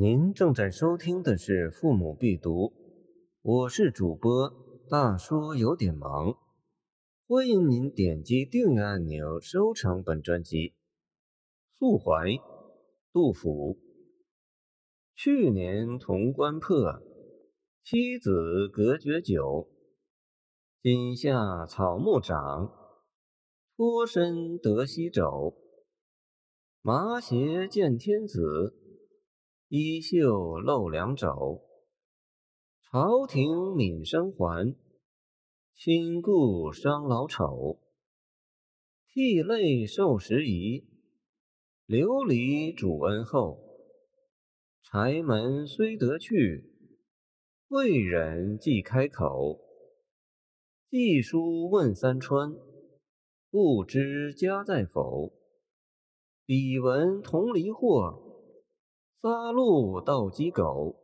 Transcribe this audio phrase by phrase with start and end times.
[0.00, 2.66] 您正在收听的是《父母必读》，
[3.42, 4.54] 我是主播
[4.88, 6.38] 大叔，有点忙。
[7.26, 10.74] 欢迎您点击订阅按钮，收藏本专辑。
[11.80, 12.30] 宿怀，
[13.12, 13.76] 杜甫。
[15.16, 17.02] 去年潼关破，
[17.82, 19.68] 妻子隔绝久。
[20.80, 22.72] 今夏草木长，
[23.76, 25.56] 脱身得西走。
[26.82, 28.84] 麻鞋见天子。
[29.70, 31.62] 衣袖露两肘，
[32.90, 34.74] 朝廷闵生还，
[35.76, 37.78] 亲故伤老丑。
[39.12, 40.86] 涕泪受时宜，
[41.84, 43.62] 流离主恩厚。
[44.82, 46.72] 柴门虽得去，
[47.68, 49.60] 未忍即开口。
[50.88, 52.54] 寄书问三川，
[53.50, 55.34] 不知家在否？
[56.46, 58.24] 彼闻同离祸。
[59.20, 60.96] 撒路到鸡狗，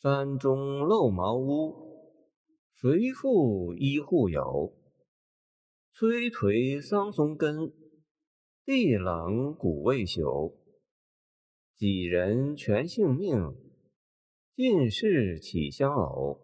[0.00, 1.74] 山中漏茅屋，
[2.72, 4.76] 谁负一户有？
[5.92, 7.72] 摧颓桑松根，
[8.64, 10.54] 地冷谷未朽。
[11.76, 13.56] 几人全性命，
[14.54, 16.42] 尽是岂相偶？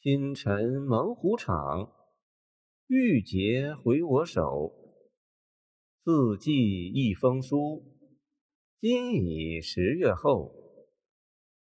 [0.00, 1.92] 清晨猛虎场，
[2.86, 4.72] 玉洁回我手。
[6.02, 7.97] 字寄一封书。
[8.80, 10.54] 今已十月后，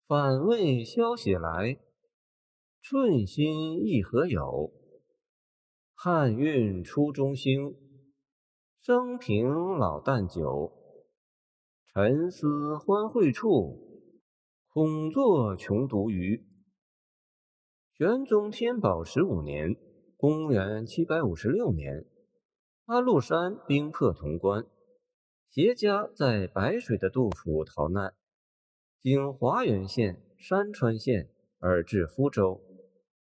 [0.06, 1.80] 反问消息来，
[2.82, 4.70] 寸心亦何有？
[5.94, 7.74] 汉运初中兴，
[8.82, 10.76] 生平老旦久。
[11.86, 14.04] 沉思欢会处，
[14.68, 16.44] 恐作穷独余。
[17.96, 19.74] 玄宗天宝十五年
[20.18, 22.04] （公元七百五十六年），
[22.84, 24.66] 安禄山兵破潼关。
[25.52, 28.14] 携家在白水的杜甫逃难，
[29.00, 32.62] 经华原县、山川县而至福州，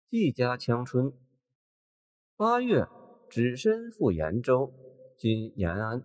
[0.10, 1.14] 寄家羌村。
[2.36, 2.86] 八月，
[3.30, 4.74] 只身赴延州
[5.18, 6.04] （今延安），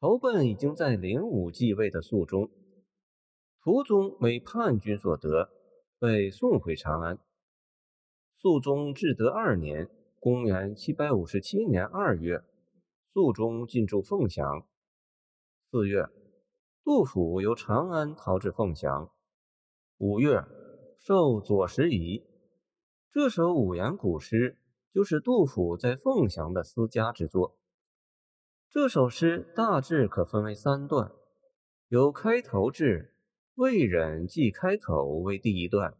[0.00, 2.50] 投奔已经在灵武继位的肃宗。
[3.62, 5.50] 途中为叛军所得，
[5.98, 7.18] 被送回长安。
[8.38, 12.42] 肃宗至德二年（公元757年二月），
[13.12, 14.66] 肃宗进驻凤翔。
[15.72, 16.08] 四月，
[16.82, 19.08] 杜甫由长安逃至凤翔。
[19.98, 20.42] 五月，
[20.98, 22.26] 受左拾遗。
[23.12, 24.58] 这首五言古诗
[24.92, 27.56] 就是杜甫在凤翔的私家之作。
[28.68, 31.12] 这首诗大致可分为三段，
[31.86, 33.14] 由开头至
[33.54, 35.96] “未忍即开口”为第一段，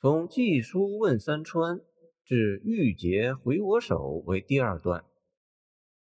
[0.00, 1.80] 从“寄书问三川”
[2.22, 5.04] 至“玉洁回我手”为第二段，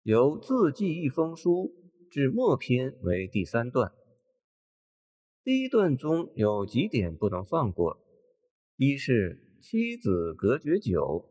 [0.03, 1.73] 由“自寄一封书”。
[2.15, 3.93] 至末篇为第三段。
[5.43, 7.99] 第一段中有几点不能放过：
[8.77, 11.29] 一是妻子隔绝久，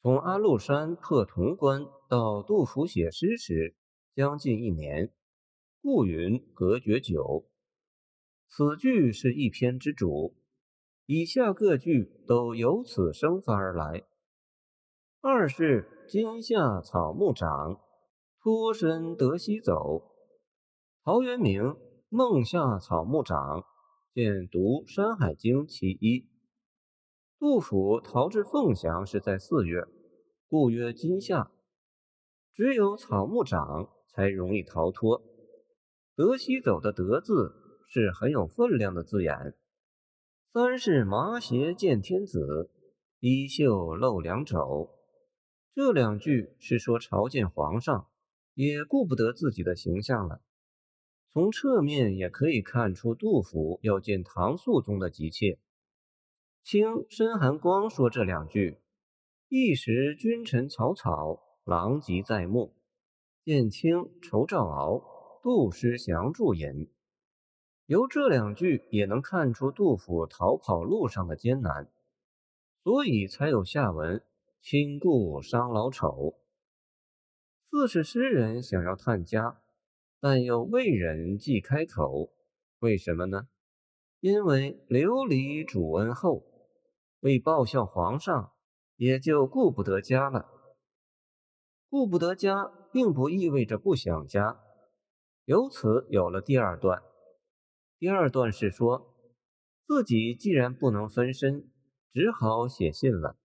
[0.00, 3.76] 从安禄山破潼关到杜甫写诗时
[4.14, 5.12] 将近一年，
[5.82, 7.46] 故云隔绝久。
[8.48, 10.38] 此句是一篇之主，
[11.04, 14.04] 以下各句都由此生发而来。
[15.20, 17.82] 二是今夏草木长。
[18.40, 20.14] 脱身得西走，
[21.02, 21.62] 陶渊明
[22.08, 23.36] 《梦夏草木长》
[24.14, 26.28] 见读《山海经》其一。
[27.40, 29.84] 杜甫逃至凤翔是在四月，
[30.48, 31.50] 故曰今夏。
[32.54, 35.20] 只有草木长才容易逃脱。
[36.14, 37.52] 得西走的得字
[37.88, 39.56] 是很有分量的字眼。
[40.52, 42.70] 三是麻鞋见天子，
[43.18, 44.90] 衣袖露两肘。
[45.74, 48.06] 这两句是说朝见皇上。
[48.58, 50.40] 也顾不得自己的形象了。
[51.32, 55.60] 从侧面也可以看出杜甫要见唐肃宗的急切。
[56.64, 58.80] 清申寒光说这两句，
[59.48, 62.74] 一时君臣草草，狼藉在目。
[63.44, 65.04] 见清仇赵敖，
[65.40, 66.90] 杜诗祥注引。
[67.86, 71.88] 由这两句也能看出杜甫逃跑路上的艰难，
[72.82, 74.20] 所以才有下文
[74.60, 76.34] 亲故伤老丑。
[77.70, 79.60] 四是诗人想要探家，
[80.20, 82.32] 但又未忍即开口，
[82.78, 83.48] 为什么呢？
[84.20, 86.44] 因为流离主恩厚，
[87.20, 88.52] 为报效皇上，
[88.96, 90.48] 也就顾不得家了。
[91.90, 94.60] 顾不得家，并不意味着不想家，
[95.44, 97.02] 由此有了第二段。
[97.98, 99.14] 第二段是说，
[99.86, 101.70] 自己既然不能分身，
[102.12, 103.36] 只好写信了。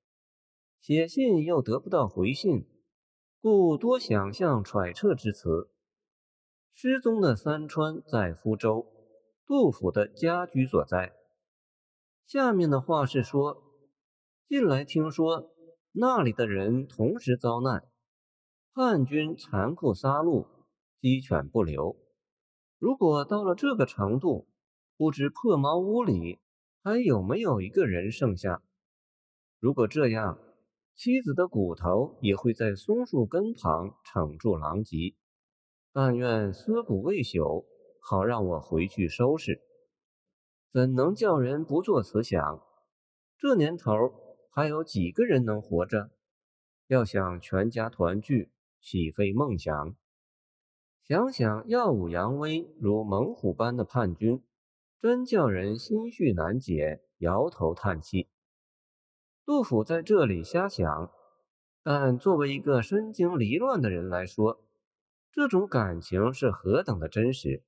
[0.80, 2.66] 写信又得不到回信。
[3.44, 5.70] 故多想象揣测之词。
[6.74, 8.88] 诗中的三川在福州，
[9.46, 11.12] 杜甫的家居所在。
[12.26, 13.62] 下面的话是说，
[14.48, 15.54] 近来听说
[15.92, 17.86] 那里的人同时遭难，
[18.74, 20.48] 叛军残酷杀戮，
[21.02, 21.98] 鸡犬不留。
[22.80, 24.48] 如果到了这个程度，
[24.96, 26.40] 不知破茅屋里
[26.82, 28.64] 还有没有一个人剩下？
[29.60, 30.40] 如果这样，
[30.96, 35.16] 妻子的骨头也会在松树根旁撑住狼藉。
[35.92, 37.66] 但愿尸骨未朽，
[38.00, 39.62] 好让我回去收拾。
[40.72, 42.62] 怎能叫人不做慈想？
[43.38, 43.94] 这年头
[44.50, 46.12] 还有几个人能活着？
[46.88, 48.52] 要想全家团聚，
[48.82, 49.96] 岂非梦想？
[51.04, 54.42] 想想耀武扬威如猛虎般的叛军，
[55.02, 58.30] 真叫人心绪难解，摇头叹气。
[59.46, 61.12] 杜甫在这里瞎想，
[61.84, 64.64] 但作为一个身经离乱的人来说，
[65.34, 67.62] 这种感情是何等的真实。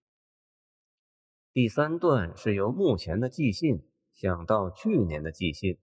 [1.51, 3.83] 第三段是由目前的寄信
[4.13, 5.77] 想到去年的寄信，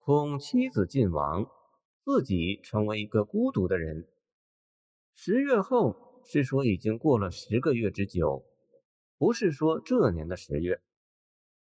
[0.00, 1.48] 恐妻子尽亡，
[2.04, 4.08] 自己成为一个孤独的人。
[5.14, 8.44] 十月后是说已经过了十个月之久，
[9.16, 10.82] 不是说这年的十月，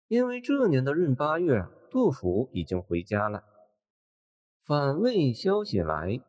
[0.08, 1.66] 因为这年的闰八月。
[1.92, 3.44] 杜甫已经回家了。
[4.64, 6.22] 反问消息来，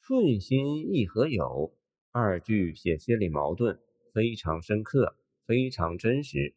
[0.00, 1.74] 寸心亦何有？
[2.12, 3.80] 二句写心理矛盾，
[4.14, 6.54] 非常深刻，非常真实。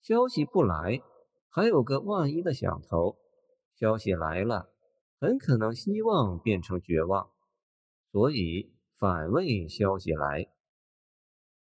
[0.00, 1.02] 消息不来，
[1.48, 3.16] 还有个万一的响头；
[3.74, 4.70] 消息来了，
[5.18, 7.30] 很可能希望变成绝望。
[8.12, 10.48] 所以反问消息来。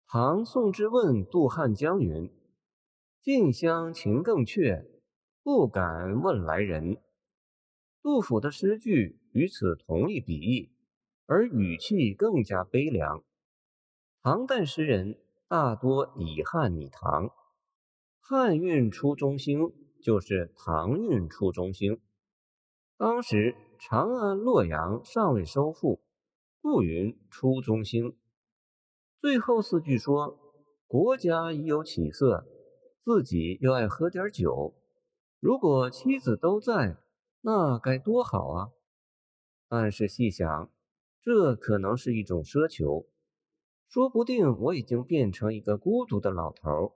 [0.05, 2.31] 唐宋之问杜汉江云
[3.23, 4.91] ：“近乡情更怯。”
[5.47, 6.97] 不敢问来人。
[8.01, 10.73] 杜甫的诗句与此同一笔意，
[11.25, 13.23] 而语气更加悲凉。
[14.21, 15.17] 唐代诗人
[15.47, 17.31] 大多以汉拟唐，
[18.19, 19.71] 汉韵出中兴，
[20.03, 22.01] 就是唐韵出中兴。
[22.97, 26.01] 当时长安、洛阳尚未收复，
[26.59, 28.17] 故云出中兴。
[29.21, 30.37] 最后四句说
[30.87, 32.45] 国家已有起色，
[33.05, 34.73] 自己又爱喝点酒。
[35.39, 36.97] 如果妻子都在，
[37.41, 38.69] 那该多好啊！
[39.69, 40.71] 但是细想，
[41.21, 43.07] 这可能是一种奢求，
[43.87, 46.93] 说不定我已经变成一个孤独的老头。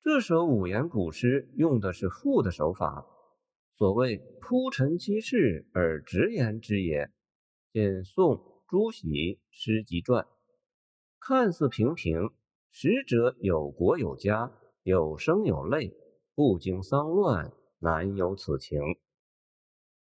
[0.00, 3.06] 这首五言古诗用的是赋的手法，
[3.74, 7.10] 所谓铺陈其事而直言之也。
[7.72, 9.08] 见宋朱熹
[9.50, 10.24] 《诗集传》，
[11.18, 12.30] 看似平平，
[12.70, 14.52] 实则有国有家，
[14.84, 15.94] 有声有泪。
[16.34, 18.80] 不经丧乱，难有此情。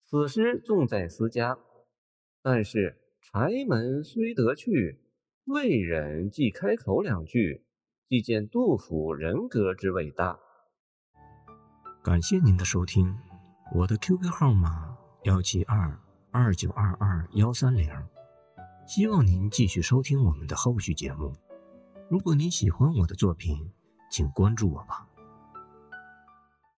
[0.04, 1.58] 此诗重在思家，
[2.42, 5.00] 但是柴门虽得去，
[5.46, 7.66] 未忍即开口两句，
[8.08, 10.40] 即见杜甫人格之伟大。
[12.04, 13.18] 感谢您的收听，
[13.74, 16.00] 我的 QQ 号码幺七二
[16.32, 17.90] 二九二二幺三零，
[18.88, 21.34] 希望您继续收听我们的后续节目。
[22.10, 23.72] 如果您喜欢我的作品，
[24.12, 25.10] 请关注我吧。